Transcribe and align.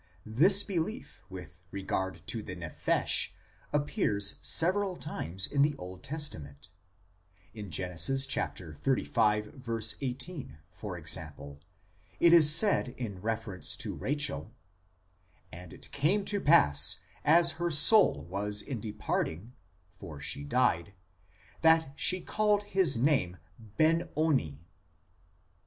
This 0.25 0.63
belief 0.63 1.21
with 1.29 1.61
regard 1.69 2.25
to 2.25 2.41
the 2.41 2.55
nephesh 2.55 3.33
appears 3.71 4.39
several 4.41 4.97
times 4.97 5.45
in 5.45 5.61
the 5.61 5.75
Old 5.75 6.01
Testament; 6.01 6.69
in 7.53 7.69
Gen. 7.69 7.91
xxxv. 7.97 9.95
18, 10.01 10.57
for 10.71 10.97
example, 10.97 11.59
it 12.19 12.33
is 12.33 12.49
said, 12.51 12.95
in 12.97 13.21
reference 13.21 13.75
to 13.75 13.93
Rachel:" 13.93 14.55
And 15.51 15.71
it 15.71 15.91
came 15.91 16.25
to 16.25 16.41
pass, 16.41 16.97
as 17.23 17.51
her 17.61 17.69
soul 17.69 18.25
was 18.25 18.63
in 18.63 18.79
departing 18.79 19.53
(for 19.91 20.19
she 20.19 20.43
died), 20.43 20.93
that 21.61 21.93
she 21.95 22.21
called 22.21 22.63
his 22.63 22.97
name 22.97 23.37
Ben 23.77 24.09
oni. 24.15 24.63